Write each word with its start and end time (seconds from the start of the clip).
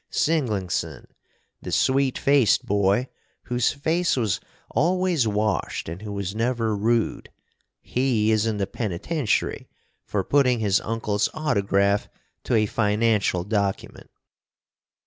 Singlingson, 0.11 1.05
the 1.61 1.71
sweet 1.71 2.17
faced 2.17 2.65
boy 2.65 3.07
whose 3.43 3.71
face 3.71 4.17
was 4.17 4.39
always 4.71 5.27
washed 5.27 5.87
and 5.87 6.01
who 6.01 6.11
was 6.11 6.33
never 6.33 6.75
rude, 6.75 7.31
he 7.83 8.31
is 8.31 8.47
in 8.47 8.57
the 8.57 8.65
penitentiary 8.65 9.69
for 10.03 10.23
putting 10.23 10.57
his 10.57 10.81
uncle's 10.81 11.29
autograph 11.35 12.09
to 12.45 12.55
a 12.55 12.65
financial 12.65 13.43
document. 13.43 14.09